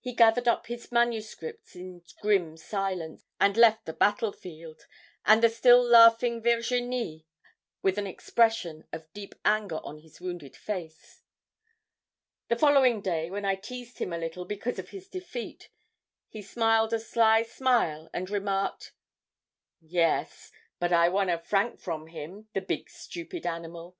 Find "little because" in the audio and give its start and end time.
14.18-14.78